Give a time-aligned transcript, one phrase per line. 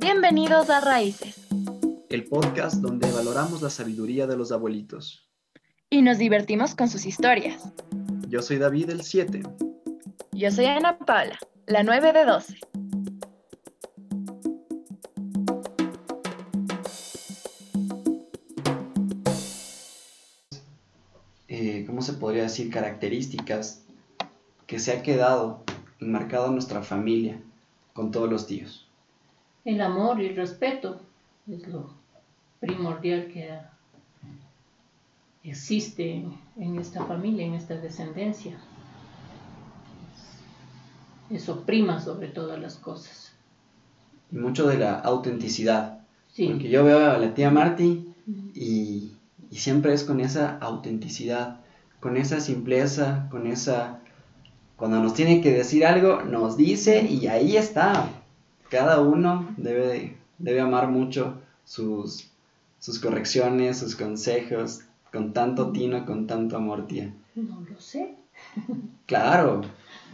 [0.00, 1.46] Bienvenidos a Raíces.
[2.08, 5.28] El podcast donde valoramos la sabiduría de los abuelitos.
[5.90, 7.70] Y nos divertimos con sus historias.
[8.26, 9.42] Yo soy David el 7.
[10.32, 12.60] Yo soy Ana Paula, la 9 de 12.
[21.48, 22.70] Eh, ¿Cómo se podría decir?
[22.70, 23.84] Características
[24.66, 25.62] que se ha quedado
[26.00, 27.38] enmarcado en nuestra familia
[27.92, 28.89] con todos los tíos.
[29.64, 31.00] El amor y el respeto
[31.50, 31.90] es lo
[32.60, 33.58] primordial que
[35.44, 36.24] existe
[36.56, 38.58] en esta familia, en esta descendencia.
[41.30, 43.32] Eso prima sobre todas las cosas.
[44.32, 46.00] Y mucho de la autenticidad.
[46.32, 46.48] Sí.
[46.48, 48.14] Porque yo veo a la tía Marty
[48.54, 49.12] y,
[49.50, 51.60] y siempre es con esa autenticidad,
[52.00, 54.00] con esa simpleza, con esa...
[54.76, 58.08] Cuando nos tiene que decir algo, nos dice y ahí está.
[58.70, 62.30] Cada uno debe, debe amar mucho sus,
[62.78, 64.80] sus correcciones, sus consejos,
[65.12, 67.12] con tanto tino, con tanto amor, tía.
[67.34, 68.14] No lo sé.
[69.06, 69.62] Claro,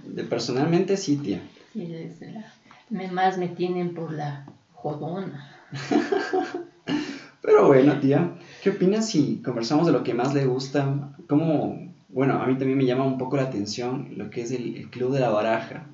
[0.07, 1.43] de personalmente sí, tía.
[1.75, 2.47] Sí, desde la-
[2.89, 5.47] me, más me tienen por la jodona.
[7.43, 11.13] Pero bueno, tía, ¿qué opinas si conversamos de lo que más le gusta?
[11.29, 14.77] ¿Cómo, bueno, a mí también me llama un poco la atención lo que es el,
[14.77, 15.85] el Club de la Baraja.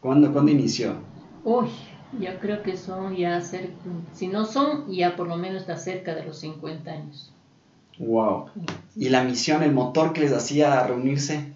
[0.00, 0.96] ¿Cuándo, ¿cuándo inició?
[1.44, 1.68] Uy,
[2.18, 3.74] yo creo que son ya cerca,
[4.12, 7.32] si no son, ya por lo menos está cerca de los 50 años.
[7.98, 8.46] Wow.
[8.96, 11.52] ¿Y la misión, el motor que les hacía reunirse?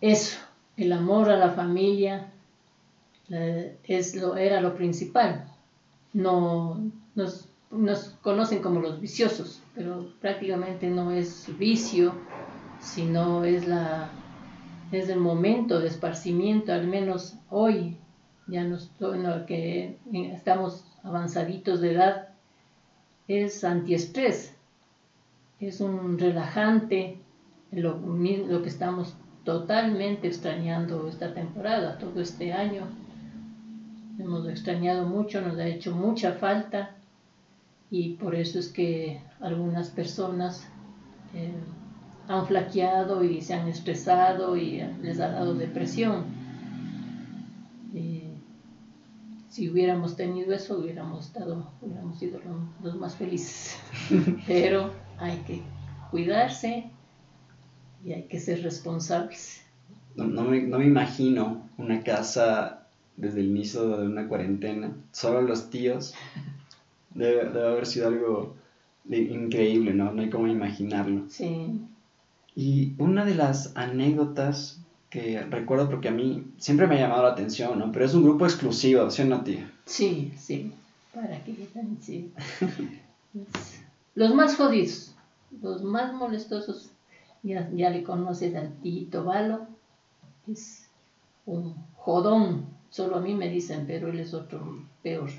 [0.00, 0.38] Eso,
[0.76, 2.32] el amor a la familia
[3.30, 5.46] eh, es lo, era lo principal.
[6.12, 6.80] No,
[7.14, 12.14] nos, nos conocen como los viciosos, pero prácticamente no es vicio,
[12.80, 14.10] sino es, la,
[14.92, 17.96] es el momento de esparcimiento, al menos hoy,
[18.46, 18.90] ya nos,
[19.46, 22.28] que estamos avanzaditos de edad,
[23.28, 24.54] es antiestrés,
[25.60, 27.18] es un relajante,
[27.72, 32.82] lo, lo que estamos totalmente extrañando esta temporada, todo este año.
[34.18, 36.90] Hemos extrañado mucho, nos ha hecho mucha falta
[37.90, 40.66] y por eso es que algunas personas
[41.34, 41.52] eh,
[42.28, 46.24] han flaqueado y se han estresado y les ha dado depresión.
[47.92, 48.22] Y
[49.54, 53.76] si hubiéramos tenido eso, hubiéramos, estado, hubiéramos sido lo- los más felices.
[54.48, 55.62] Pero hay que
[56.10, 56.90] cuidarse
[58.04, 59.62] y hay que ser responsables.
[60.16, 65.40] No, no me, no me imagino una casa desde el inicio de una cuarentena, solo
[65.42, 66.14] los tíos.
[67.14, 68.54] Debe, debe haber sido algo
[69.04, 70.12] de- increíble, ¿no?
[70.12, 71.24] No hay cómo imaginarlo.
[71.28, 71.80] Sí,
[72.56, 74.83] Y una de las anécdotas
[75.14, 77.92] que recuerdo porque a mí siempre me ha llamado la atención, ¿no?
[77.92, 79.70] Pero es un grupo exclusivo, ¿sí o no, tía?
[79.86, 80.72] sí, sí.
[81.14, 82.32] Para que vean, sí.
[84.16, 85.14] Los más jodidos,
[85.62, 86.90] los más molestosos,
[87.44, 89.68] ya, ya le conoces al Tito Valo,
[90.50, 90.88] es
[91.46, 92.66] un jodón.
[92.90, 95.30] Solo a mí me dicen, pero él es otro peor.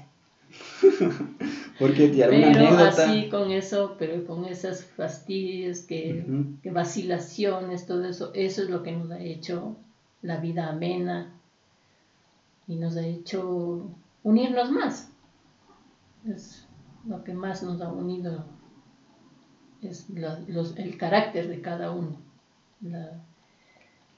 [1.79, 3.03] Porque, alguna Pero anécdota.
[3.03, 6.25] así con eso, pero con esas fastidios, que,
[6.61, 9.75] que vacilaciones, todo eso, eso es lo que nos ha hecho
[10.21, 11.29] la vida amena
[12.67, 13.89] y nos ha hecho
[14.23, 15.07] unirnos más.
[16.27, 16.65] Es
[17.07, 18.43] lo que más nos ha unido,
[19.81, 22.17] es la- los- el carácter de cada uno,
[22.81, 23.13] la,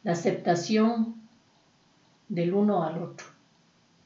[0.04, 1.14] la aceptación
[2.30, 3.28] del uno al otro.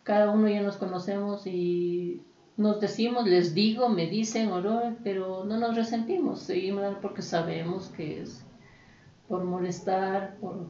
[0.03, 2.21] Cada uno ya nos conocemos y
[2.57, 8.21] nos decimos, les digo, me dicen, oro, pero no nos resentimos, seguimos porque sabemos que
[8.21, 8.43] es
[9.27, 10.65] por molestar, por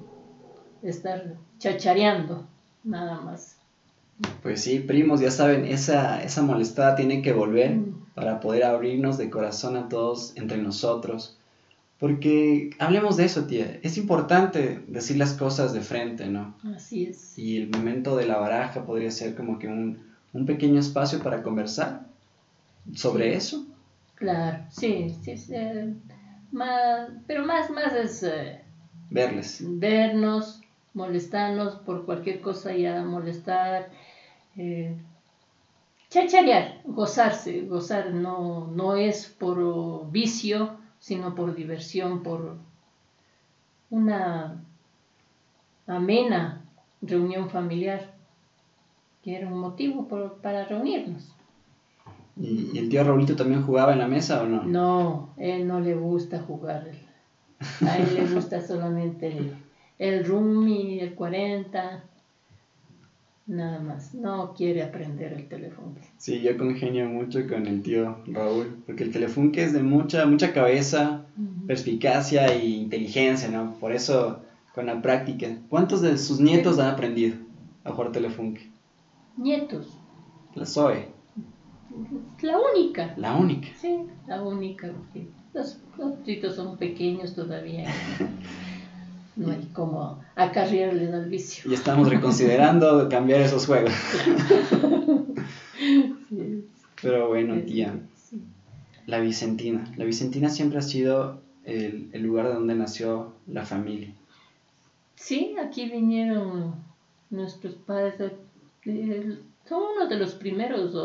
[0.83, 2.45] estar chachareando,
[2.83, 3.57] nada más.
[4.43, 8.05] Pues sí, primos, ya saben, esa, esa molestada tiene que volver Mm.
[8.13, 11.37] para poder abrirnos de corazón a todos entre nosotros.
[12.01, 13.79] Porque hablemos de eso, tía.
[13.83, 16.57] Es importante decir las cosas de frente, ¿no?
[16.75, 17.37] Así es.
[17.37, 19.99] Y el momento de la baraja podría ser como que un,
[20.33, 22.07] un pequeño espacio para conversar
[22.95, 23.35] sobre Sí.
[23.35, 23.65] eso.
[24.15, 25.93] Claro, sí, sí, sí, eh,
[26.51, 28.61] más, pero más, más es eh,
[29.11, 29.61] Verles.
[29.61, 30.61] vernos,
[30.93, 33.91] molestarnos por cualquier cosa ya molestar,
[34.57, 34.95] eh,
[36.09, 42.59] chacharear, gozarse, gozar no, no es por vicio, sino por diversión, por
[43.89, 44.63] una
[45.87, 46.61] amena
[47.01, 48.13] reunión familiar,
[49.23, 51.35] que era un motivo por- para reunirnos.
[52.37, 54.63] ¿Y, el tío Raulito también jugaba en la mesa o no?
[54.63, 56.91] No, él no le gusta jugar.
[57.85, 59.55] A él le gusta solamente el,
[59.97, 60.23] el
[60.99, 62.03] el 40,
[63.47, 64.13] nada más.
[64.13, 65.93] No quiere aprender el teléfono.
[66.17, 70.53] Sí, yo congenio mucho con el tío Raúl, porque el telefunke es de mucha, mucha
[70.53, 71.23] cabeza,
[71.67, 73.73] perspicacia e inteligencia, ¿no?
[73.79, 74.39] Por eso,
[74.73, 75.57] con la práctica.
[75.69, 77.37] ¿Cuántos de sus nietos han aprendido
[77.83, 78.69] a jugar telefunke?
[79.37, 79.97] Nietos.
[80.55, 81.07] La Zoe.
[82.41, 83.13] La única.
[83.17, 83.69] La única.
[83.79, 87.89] Sí, la única, porque los otros son pequeños todavía.
[89.35, 91.69] No hay como acarrearles al vicio.
[91.71, 93.93] Y estamos reconsiderando cambiar esos juegos.
[97.01, 97.97] Pero bueno, tía.
[99.07, 99.91] La Vicentina.
[99.97, 104.13] La Vicentina siempre ha sido el, el lugar donde nació la familia.
[105.15, 106.75] Sí, aquí vinieron
[107.29, 108.15] nuestros padres.
[109.67, 110.95] Son uno de los primeros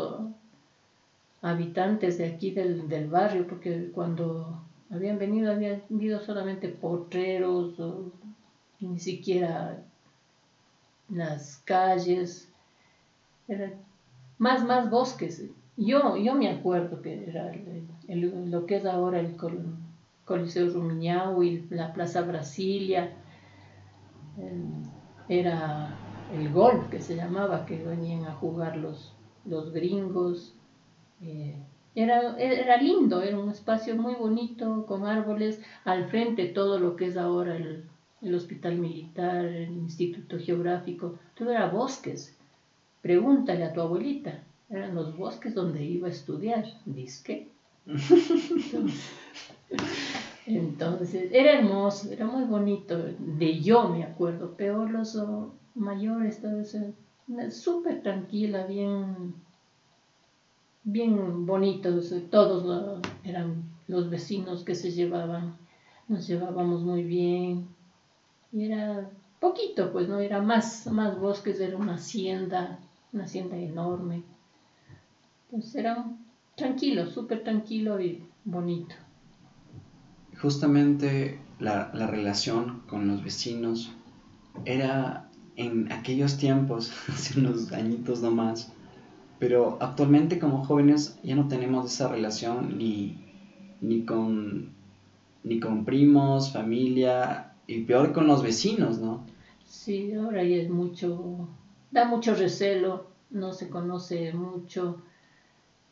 [1.41, 7.75] habitantes de aquí del, del, barrio, porque cuando habían venido, habían venido solamente potreros,
[8.79, 9.83] ni siquiera
[11.09, 12.49] las calles,
[13.47, 13.73] eran
[14.37, 15.43] más, más bosques.
[15.77, 17.51] Yo, yo me acuerdo que era
[18.07, 19.35] lo que es ahora el
[20.25, 23.11] Coliseo Rumiñao y la Plaza Brasilia,
[25.29, 25.93] era
[26.33, 29.13] el golf que se llamaba, que venían a jugar los,
[29.45, 30.53] los gringos.
[31.21, 31.57] Eh,
[31.97, 37.07] era, era lindo, era un espacio muy bonito, con árboles, al frente todo lo que
[37.07, 37.83] es ahora el,
[38.21, 42.37] el hospital militar, el instituto geográfico, todo era bosques.
[43.01, 47.47] Pregúntale a tu abuelita, eran los bosques donde iba a estudiar, disque.
[50.45, 55.19] Entonces, era hermoso, era muy bonito, de yo me acuerdo, peor los
[55.73, 56.93] mayores, todo eso,
[57.49, 59.33] súper tranquila, bien,
[60.87, 65.53] bien bonitos, todos eran los vecinos que se llevaban,
[66.07, 67.67] nos llevábamos muy bien,
[68.53, 69.09] y era
[69.41, 72.79] poquito, pues no era más, más bosques, era una hacienda,
[73.11, 74.23] una hacienda enorme.
[75.51, 76.05] Pues era
[76.55, 78.95] tranquilo, súper tranquilo y bonito.
[80.41, 83.91] Justamente la, la relación con los vecinos
[84.63, 88.71] era en aquellos tiempos, hace unos añitos nomás,
[89.39, 93.17] pero actualmente como jóvenes ya no tenemos esa relación ni,
[93.81, 94.69] ni, con,
[95.43, 99.25] ni con primos, familia, y peor con los vecinos, ¿no?
[99.65, 101.49] Sí, ahora ya es mucho,
[101.91, 105.01] da mucho recelo, no se conoce mucho,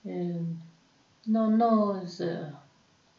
[0.05, 0.41] eh,
[1.25, 2.39] no, no es, eh,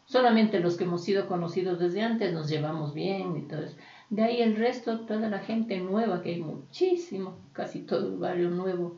[0.06, 3.76] solamente los que hemos sido conocidos desde antes nos llevamos bien y todo eso.
[4.08, 8.50] De ahí el resto, toda la gente nueva, que hay muchísimo, casi todo el barrio
[8.50, 8.96] nuevo,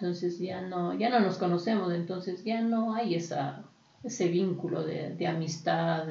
[0.00, 3.64] entonces ya no, ya no nos conocemos, entonces ya no hay esa,
[4.02, 6.06] ese vínculo de, de amistad,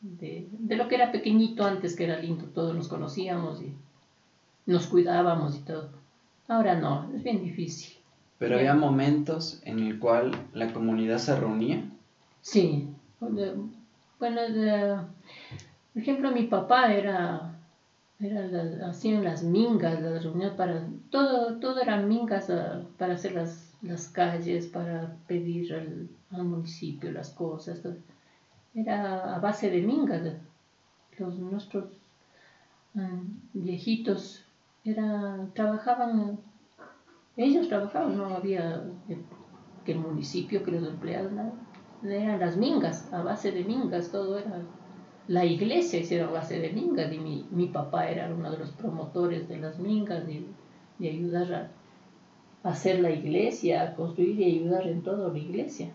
[0.00, 3.72] de, lo que era pequeñito antes, que era lindo, todos nos conocíamos y
[4.66, 5.90] nos cuidábamos y todo.
[6.48, 7.96] Ahora no, es bien difícil.
[8.38, 11.88] Pero había momentos en el cual la comunidad se reunía.
[12.42, 12.88] Sí,
[13.20, 13.70] bueno,
[14.18, 17.55] por ejemplo, mi papá era,
[18.18, 23.76] era hacían las mingas, las reuniones para, todo, todo eran mingas ah, para hacer las,
[23.82, 27.80] las calles, para pedir al, al municipio las cosas.
[28.74, 30.34] Era a base de mingas.
[31.18, 31.86] Los nuestros
[32.94, 33.22] mm,
[33.54, 34.44] viejitos
[34.84, 36.38] era, trabajaban,
[37.36, 38.82] ellos trabajaban, no había
[39.84, 41.52] que el municipio, que los empleados, nada.
[42.02, 44.62] Eran las mingas, a base de mingas, todo era.
[45.28, 49.48] La iglesia hicieron base de mingas y mi, mi papá era uno de los promotores
[49.48, 50.44] de las mingas, de,
[50.98, 51.70] de ayudar
[52.62, 55.90] a hacer la iglesia, a construir y ayudar en toda la iglesia.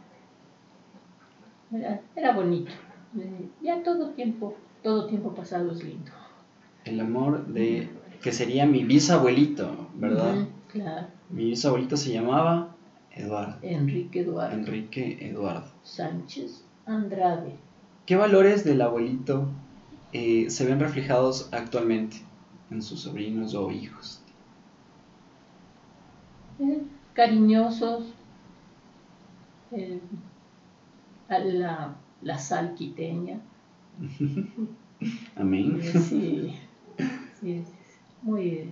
[2.15, 2.71] Era, bonito.
[3.17, 6.11] Eh, ya todo tiempo, todo tiempo pasado es lindo.
[6.83, 7.89] El amor de
[8.21, 10.47] que sería mi bisabuelito, ¿verdad?
[10.67, 11.07] claro.
[11.29, 12.75] Mi bisabuelito se llamaba
[13.11, 13.57] Eduardo.
[13.61, 14.55] Enrique Eduardo.
[14.57, 15.71] Enrique Eduardo.
[15.83, 17.55] Sánchez Andrade.
[18.05, 19.47] ¿Qué valores del abuelito
[20.13, 22.17] eh, se ven reflejados actualmente
[22.69, 24.21] en sus sobrinos o hijos?
[26.59, 26.81] Eh,
[27.13, 28.13] cariñosos,
[31.29, 33.39] la, la sal quiteña.
[35.35, 35.81] Amén.
[35.81, 36.55] Sí,
[37.39, 37.63] sí,
[38.21, 38.69] muy,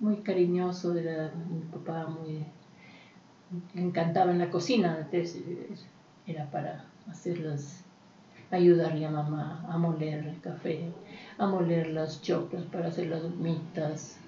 [0.00, 2.44] muy cariñoso, era mi papá muy...
[3.74, 5.08] Le encantaba en la cocina,
[6.26, 7.84] era para hacerlas,
[8.50, 10.92] ayudarle a mamá a moler el café,
[11.38, 14.18] a moler las choclas para hacer las humitas,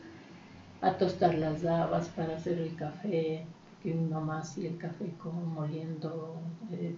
[0.80, 3.44] a tostar las habas para hacer el café,
[3.82, 6.40] que mi mamá hacía el café como moliendo
[6.72, 6.94] eh,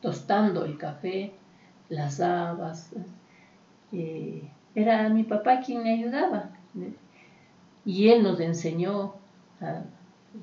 [0.00, 1.32] tostando el café,
[1.88, 2.90] las habas.
[3.92, 6.50] Eh, era mi papá quien me ayudaba.
[7.84, 9.14] Y él nos enseñó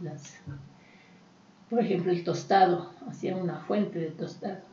[0.01, 0.39] las,
[1.69, 4.69] por ejemplo, el tostado, hacía una fuente de tostado.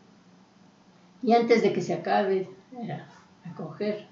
[1.26, 2.48] Y antes de que se acabe,
[2.80, 3.04] era
[3.44, 4.06] a coger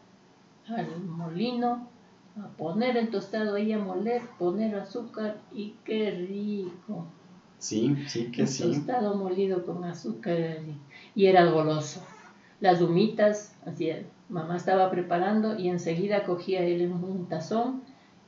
[0.67, 1.87] al molino,
[2.37, 7.07] a poner el tostado ahí a moler, poner azúcar y qué rico.
[7.61, 8.65] Sí, sí que el sí.
[8.65, 10.59] Tostado molido con azúcar
[11.15, 12.03] y, era goloso.
[12.59, 13.93] Las humitas, así
[14.29, 17.81] mamá estaba preparando y enseguida cogía él un tazón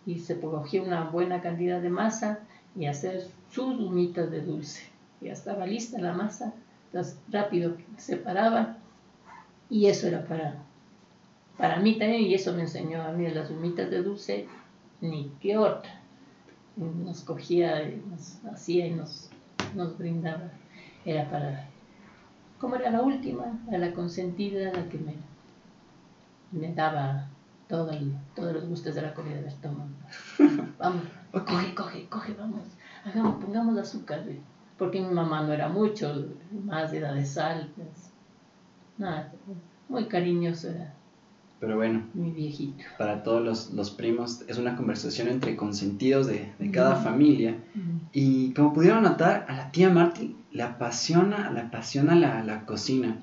[0.06, 2.38] y se cogía una buena cantidad de masa
[2.76, 4.84] y hacer sus humitas de dulce.
[5.20, 6.54] Ya estaba lista la masa,
[6.96, 8.78] entonces rápido separaba
[9.68, 10.56] y eso era para,
[11.58, 14.48] para mí también y eso me enseñó a mí las humitas de dulce,
[15.02, 16.00] ni qué otra.
[16.76, 19.28] Nos cogía, nos hacía y nos,
[19.74, 20.50] nos brindaba.
[21.04, 21.68] Era para,
[22.58, 25.16] como era la última, a la consentida, la que me,
[26.52, 27.28] me daba
[27.68, 29.90] todo el, todos los gustos de la comida del estómago.
[30.78, 32.62] Vamos, coge, coge, coge, vamos.
[33.04, 34.24] Hagamos, pongamos azúcar.
[34.78, 36.26] Porque mi mamá no era mucho,
[36.64, 37.70] más de sal.
[37.76, 38.10] Pues.
[38.98, 39.32] Nada,
[39.88, 40.92] muy cariñoso era.
[41.58, 42.84] Pero bueno, mi viejito.
[42.98, 47.56] Para todos los, los primos es una conversación entre consentidos de, de cada familia.
[48.12, 53.18] Y como pudieron notar, a la tía Marty le apasiona, le apasiona la, la cocina.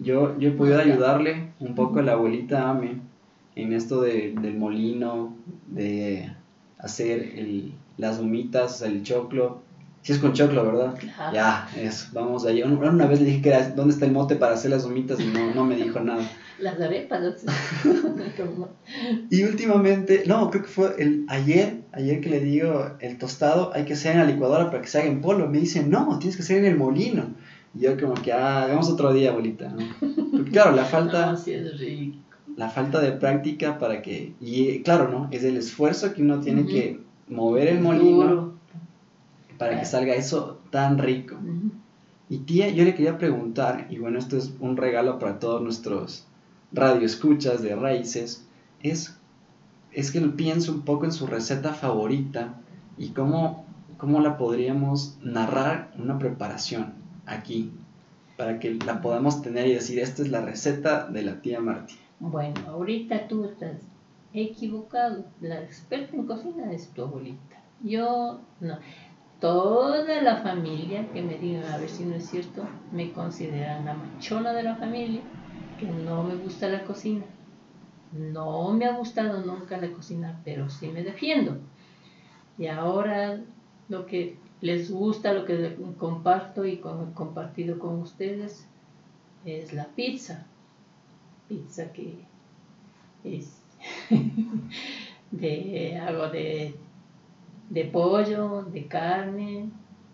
[0.00, 3.00] Yo, yo he podido ayudarle un poco a la abuelita Ame
[3.54, 5.36] en esto de, del molino,
[5.68, 6.32] de
[6.78, 9.62] hacer el, las humitas, el choclo.
[10.06, 10.94] Si es con choclo, ¿verdad?
[10.96, 11.34] Claro.
[11.34, 12.64] Ya, es, vamos allá.
[12.64, 15.18] Una, una vez le dije que era, ¿dónde está el mote para hacer las humitas?
[15.18, 16.22] Y no, no me dijo nada.
[16.60, 17.44] Las arepas.
[19.30, 23.84] y últimamente, no, creo que fue el ayer, ayer que le digo el tostado hay
[23.84, 25.48] que hacer en la licuadora para que se haga en polvo.
[25.48, 27.34] Me dice, no, tienes que hacer en el molino.
[27.74, 29.84] Y yo como que, ah, hagamos otro día, abuelita, ¿no?
[30.30, 31.32] Porque claro, la falta...
[31.32, 32.18] No, sí es rico.
[32.56, 34.34] La falta de práctica para que...
[34.40, 35.26] Y claro, ¿no?
[35.32, 36.68] Es el esfuerzo que uno tiene uh -huh.
[36.68, 38.55] que mover el molino
[39.58, 41.36] para que salga eso tan rico.
[42.28, 46.26] Y tía, yo le quería preguntar, y bueno, esto es un regalo para todos nuestros
[46.72, 48.46] radioescuchas de raíces,
[48.82, 49.16] es,
[49.92, 52.60] es que pienso un poco en su receta favorita
[52.98, 53.64] y cómo,
[53.96, 56.94] cómo la podríamos narrar una preparación
[57.26, 57.72] aquí,
[58.36, 61.94] para que la podamos tener y decir, esta es la receta de la tía Martí.
[62.18, 63.80] Bueno, ahorita tú estás
[64.32, 67.56] equivocado, la experta en cocina es tu abuelita.
[67.82, 68.78] Yo no.
[69.40, 73.94] Toda la familia, que me digan a ver si no es cierto, me consideran la
[73.94, 75.20] machona de la familia,
[75.78, 77.24] que no me gusta la cocina.
[78.12, 81.58] No me ha gustado nunca la cocina, pero sí me defiendo.
[82.56, 83.40] Y ahora
[83.88, 88.66] lo que les gusta, lo que comparto y con, compartido con ustedes
[89.44, 90.46] es la pizza.
[91.48, 92.24] Pizza que
[93.22, 93.62] es
[95.30, 96.74] de algo de,
[97.70, 99.70] de pollo, de carne,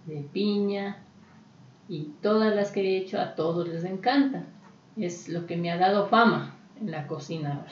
[0.07, 1.03] de piña
[1.89, 4.45] y todas las que he hecho a todos les encanta.
[4.97, 7.67] Es lo que me ha dado fama en la cocina.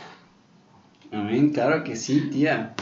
[1.12, 2.74] Amén, claro que sí, tía.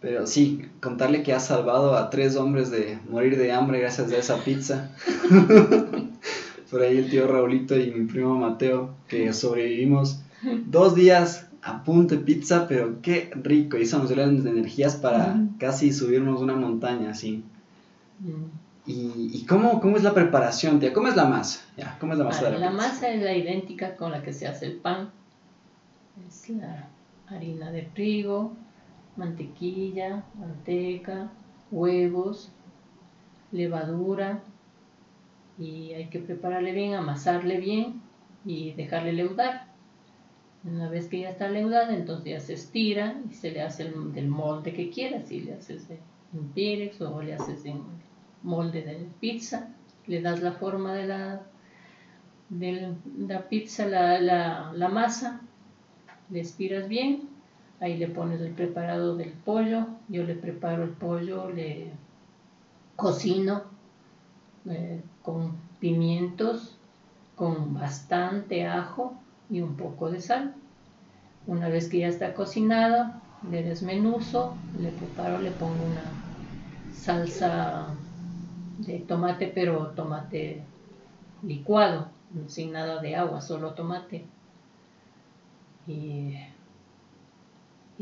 [0.00, 4.16] Pero sí, contarle que ha salvado a tres hombres de morir de hambre gracias a
[4.16, 4.90] esa pizza.
[6.70, 10.22] Por ahí el tío Raulito y mi primo Mateo, que sobrevivimos
[10.66, 13.76] dos días a punto de pizza, pero qué rico.
[13.76, 15.58] Y eso nos dio las energías para mm.
[15.58, 17.44] casi subirnos una montaña así.
[18.20, 18.60] Mm.
[18.84, 20.92] ¿Y, y cómo, cómo, es la preparación, tía?
[20.92, 21.60] ¿Cómo es la masa?
[21.76, 22.88] Ya, ¿Cómo es la masa ah, de la, la pizza?
[22.88, 25.10] masa es la idéntica con la que se hace el pan.
[26.26, 26.88] Es la
[27.28, 28.52] harina de trigo,
[29.16, 31.30] mantequilla, manteca,
[31.70, 32.50] huevos,
[33.52, 34.42] levadura
[35.58, 38.02] y hay que prepararle bien, amasarle bien
[38.44, 39.71] y dejarle leudar.
[40.64, 44.12] Una vez que ya está leudada, entonces ya se estira y se le hace el,
[44.12, 45.28] del molde que quieras.
[45.28, 47.82] Si le haces en Pyrex o le haces en
[48.42, 49.68] molde de pizza,
[50.06, 51.42] le das la forma de la,
[52.48, 55.40] de la pizza, la, la, la masa,
[56.30, 57.32] le estiras bien
[57.82, 61.90] ahí le pones el preparado del pollo, yo le preparo el pollo, le
[62.94, 63.64] cocino
[64.66, 66.76] eh, con pimientos,
[67.34, 69.14] con bastante ajo
[69.52, 70.54] y un poco de sal.
[71.46, 73.12] Una vez que ya está cocinado,
[73.48, 76.02] le desmenuzo, le preparo, le pongo una
[76.92, 77.86] salsa
[78.78, 80.62] de tomate, pero tomate
[81.42, 82.08] licuado,
[82.48, 84.24] sin nada de agua, solo tomate.
[85.86, 86.34] Y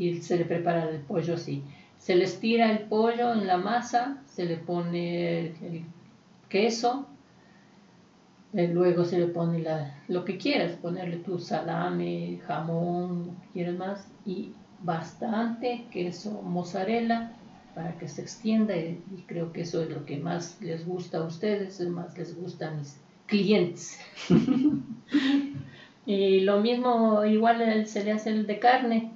[0.01, 1.63] y se le prepara el pollo así.
[1.99, 5.85] Se le estira el pollo en la masa, se le pone el
[6.49, 7.05] queso,
[8.53, 14.53] luego se le pone la, lo que quieras, ponerle tu salame, jamón, quieres más, y
[14.83, 17.31] bastante queso mozzarella
[17.75, 21.23] para que se extienda y, creo que eso es lo que más les gusta a
[21.23, 23.99] ustedes, más les gusta a mis clientes.
[26.05, 29.11] y lo mismo, igual se le hace el de carne,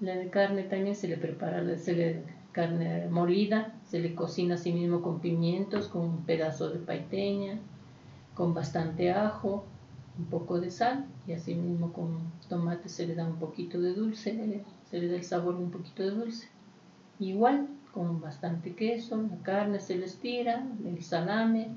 [0.00, 4.72] el de carne también se le prepara, se le carne molida, se le cocina así
[4.72, 7.58] mismo con pimientos, con un pedazo de paiteña,
[8.36, 9.64] con bastante ajo,
[10.18, 13.94] un poco de sal y así mismo con tomate se le da un poquito de
[13.94, 16.48] dulce, se le da el sabor un poquito de dulce.
[17.18, 21.70] Igual con bastante queso, la carne se le estira, el salame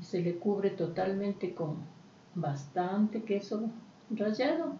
[0.00, 1.78] y se le cubre totalmente con
[2.34, 3.70] bastante queso
[4.10, 4.76] rallado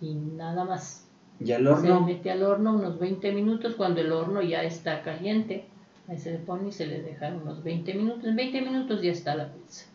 [0.00, 1.06] y nada más.
[1.38, 1.98] ¿Y al horno?
[1.98, 5.66] Se mete al horno unos 20 minutos cuando el horno ya está caliente.
[6.08, 8.24] Ahí se le pone y se le deja unos 20 minutos.
[8.24, 9.86] En 20 minutos ya está la pizza.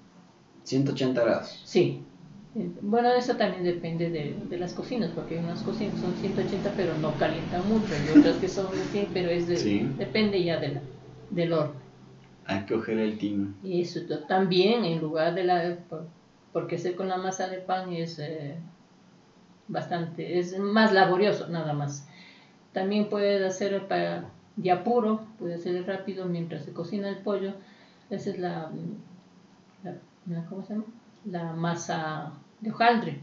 [0.64, 1.62] 180 grados.
[1.66, 2.04] Sí.
[2.82, 7.14] Bueno, eso también depende de, las cocinas, porque hay unas cocinas son 180 pero no
[7.18, 10.82] calientan mucho, hay otras que son así, pero es depende ya de la,
[11.30, 11.76] del horno.
[12.46, 13.54] Hay que coger el timo.
[13.64, 15.78] Y eso también, en lugar de la...
[16.52, 18.56] porque hacer con la masa de pan es eh,
[19.68, 22.08] bastante, es más laborioso nada más.
[22.74, 27.54] También puede hacer para de apuro, puede hacer rápido mientras se cocina el pollo.
[28.10, 28.72] Esa es la,
[29.84, 30.86] la ¿cómo se llama?
[31.26, 33.20] la masa de hojaldre.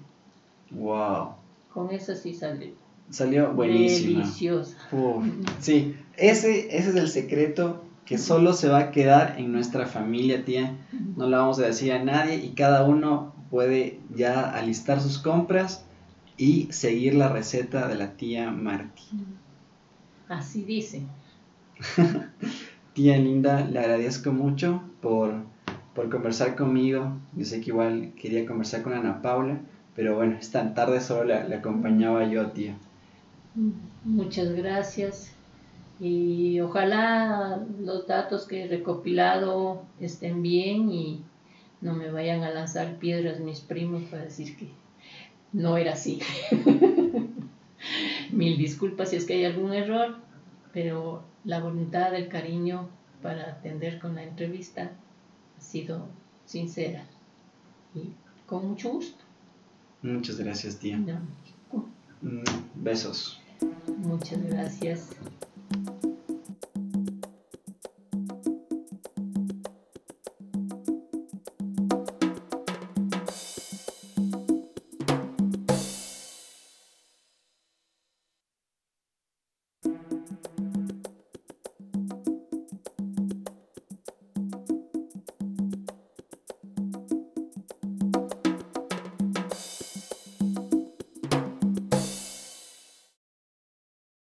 [0.70, 1.34] Wow.
[1.72, 2.72] Con esa sí salió.
[3.10, 4.20] Salió buenísima.
[4.20, 4.76] Deliciosa.
[5.60, 10.44] sí, ese, ese es el secreto que solo se va a quedar en nuestra familia,
[10.44, 10.76] tía.
[11.16, 15.84] No la vamos a decir a nadie y cada uno puede ya alistar sus compras
[16.36, 19.02] y seguir la receta de la tía Marti.
[20.28, 21.02] Así dice.
[22.94, 25.34] tía linda, le agradezco mucho por
[25.96, 27.16] por conversar conmigo.
[27.34, 29.58] Yo sé que igual quería conversar con Ana Paula,
[29.96, 32.76] pero bueno, es tan tarde, solo le, acompañaba yo, tía.
[34.04, 35.32] Muchas gracias.
[35.98, 41.22] Y ojalá los datos que he recopilado estén bien y
[41.80, 44.68] no me vayan a lanzar piedras mis primos para decir que
[45.54, 46.20] no era así.
[48.32, 50.16] Mil disculpas si es que hay algún error,
[50.76, 52.90] pero la voluntad, el cariño
[53.22, 54.90] para atender con la entrevista
[55.56, 56.06] ha sido
[56.44, 57.02] sincera
[57.94, 58.10] y
[58.46, 59.24] con mucho gusto.
[60.02, 60.98] Muchas gracias, tía.
[60.98, 62.42] Mm,
[62.74, 63.40] besos.
[63.96, 65.16] Muchas gracias.